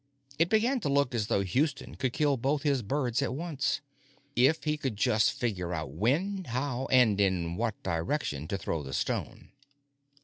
It 0.39 0.49
began 0.49 0.79
to 0.79 0.89
look 0.89 1.13
as 1.13 1.27
though 1.27 1.41
Houston 1.41 1.93
could 1.93 2.11
kill 2.11 2.35
both 2.35 2.63
his 2.63 2.81
birds 2.81 3.21
at 3.21 3.35
once, 3.35 3.81
if 4.35 4.63
he 4.63 4.75
could 4.75 4.95
just 4.97 5.31
figure 5.31 5.75
out 5.75 5.91
when, 5.91 6.45
how, 6.45 6.87
and 6.87 7.21
in 7.21 7.55
what 7.55 7.83
direction 7.83 8.47
to 8.47 8.57
throw 8.57 8.81
the 8.81 8.93
stone. 8.93 9.51